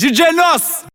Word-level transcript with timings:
DJ 0.00 0.32
Nós! 0.32 0.89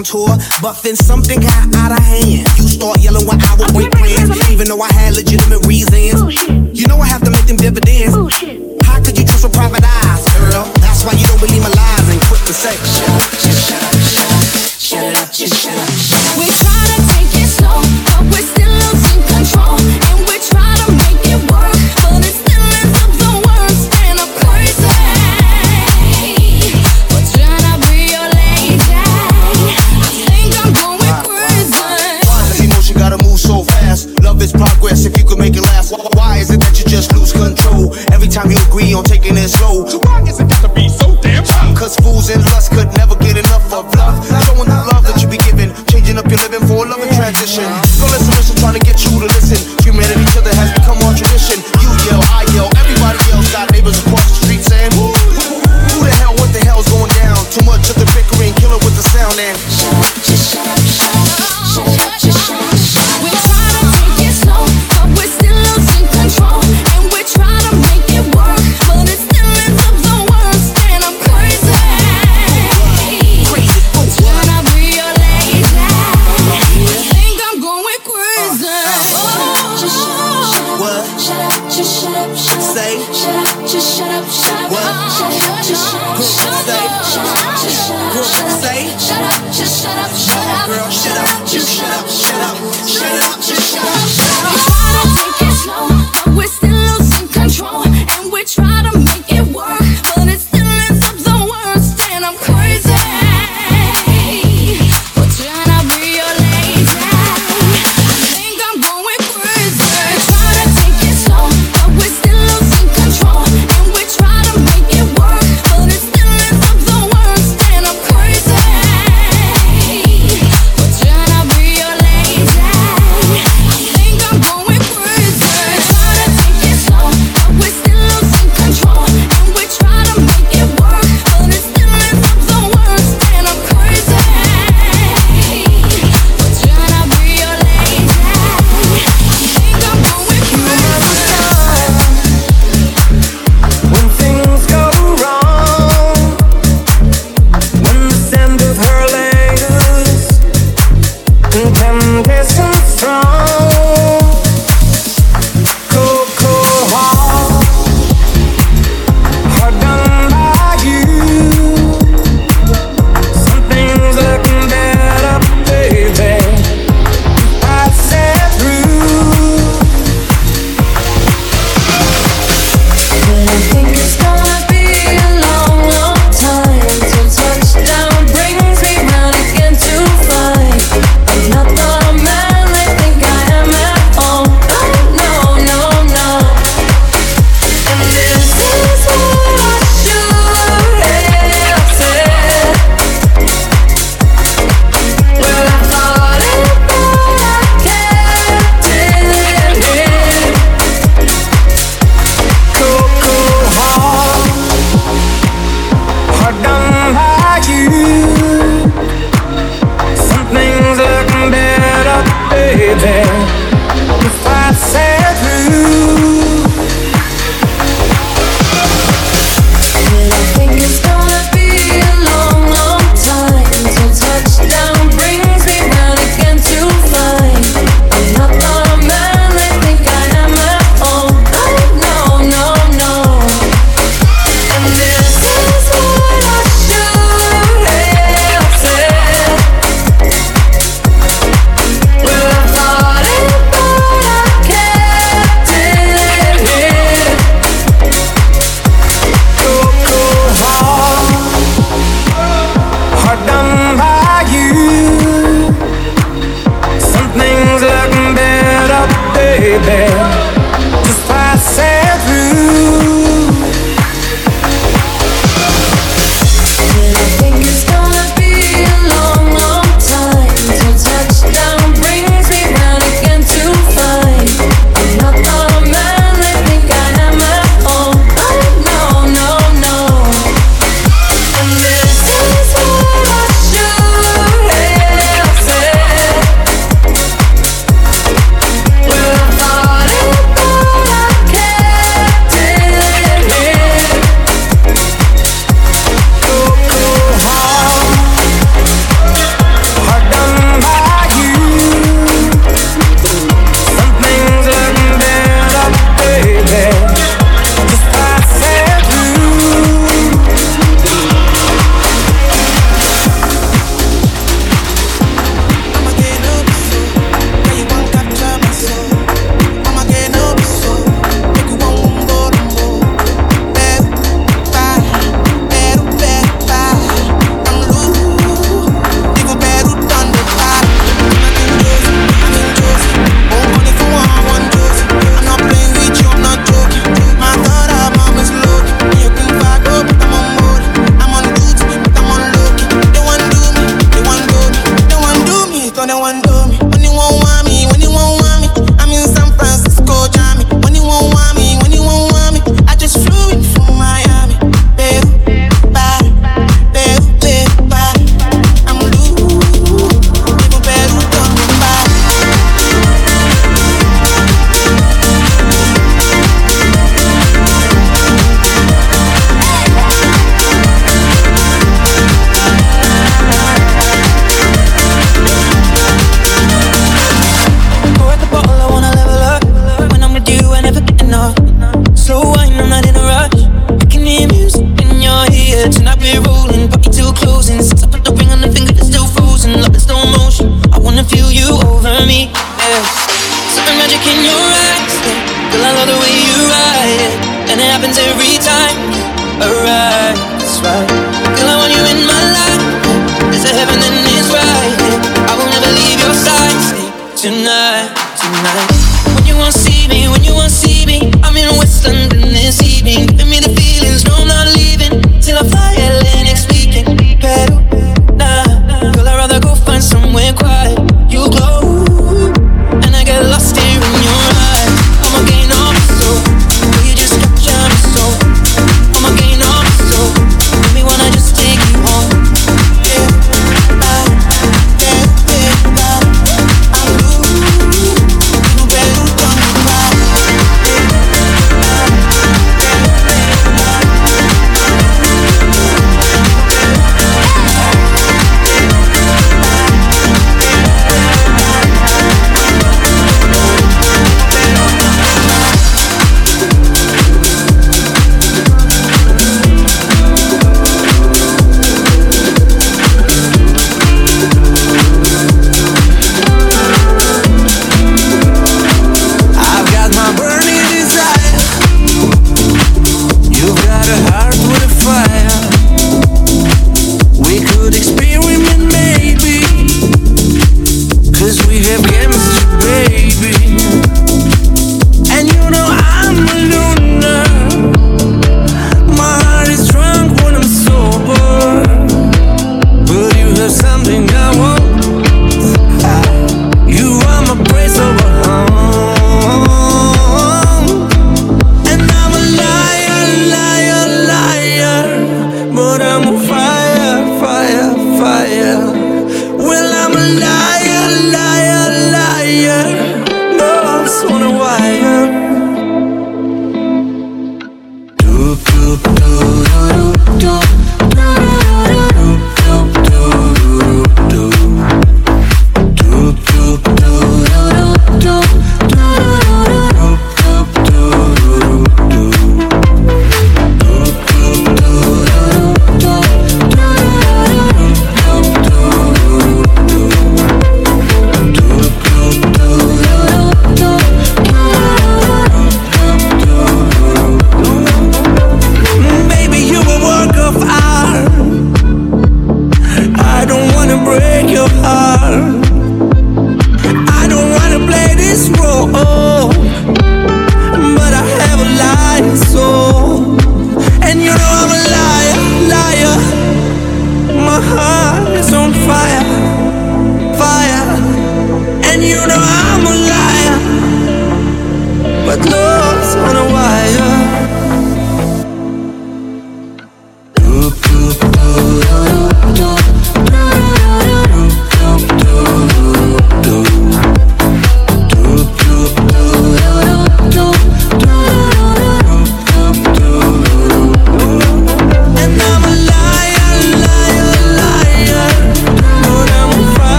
On 0.00 0.04
tour. 0.04 0.36
Then 0.82 0.96
something 0.96 1.40
got 1.40 1.69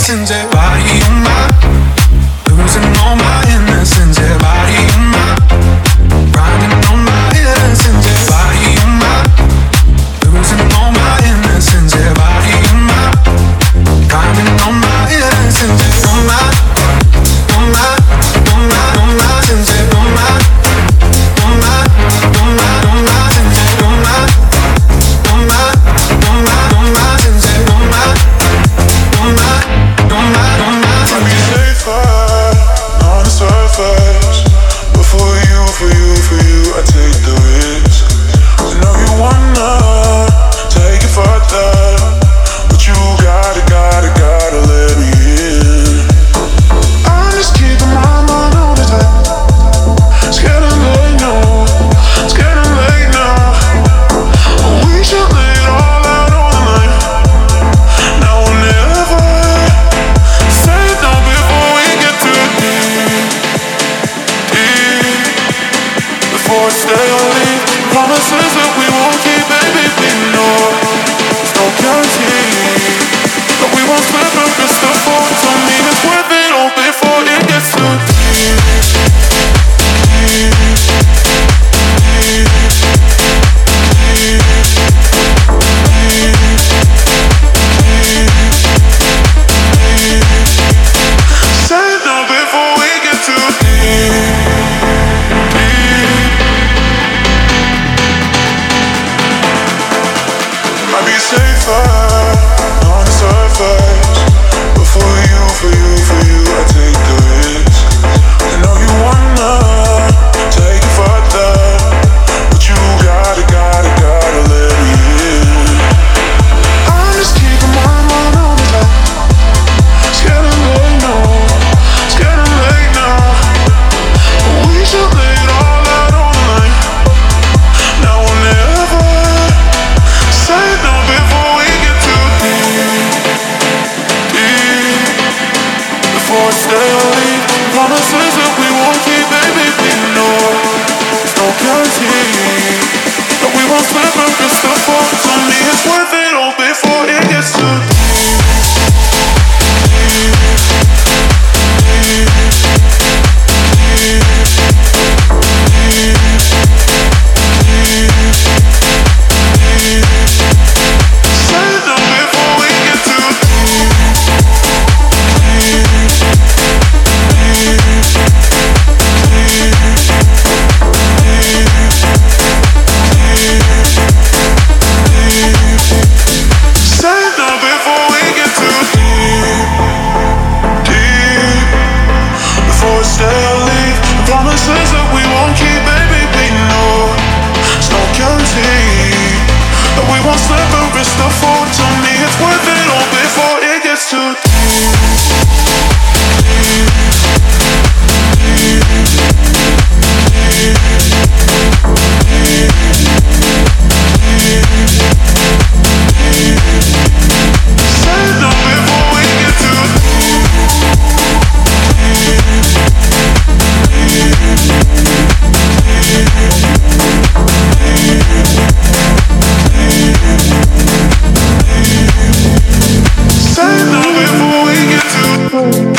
Sunday, 0.00 0.46
why 0.46 0.64
are 0.64 0.96
you 0.96 1.04
my 1.24 1.69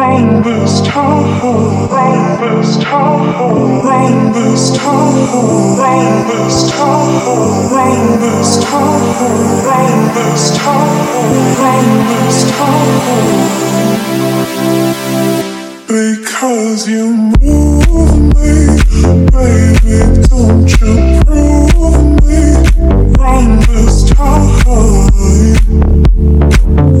Run 0.00 0.42
this 0.42 0.80
town, 0.80 1.24
run 1.90 2.40
this 2.40 2.78
town, 2.78 3.84
run 3.84 4.32
this 4.32 4.70
run 4.80 6.26
this 6.26 6.72
run 6.72 7.36
this 8.18 8.62
run 8.64 10.14
this 10.14 10.56
run 11.60 11.90
this. 12.08 12.36
Because 15.86 16.88
you 16.88 17.06
move 17.38 18.12
me, 18.34 18.80
baby, 19.28 19.98
don't 20.30 20.70
you 20.80 20.94
prove 21.26 22.08
me? 22.24 22.40
Run 23.18 23.48
this. 23.68 23.90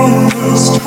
Because 0.00 0.80